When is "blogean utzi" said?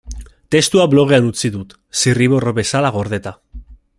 0.93-1.51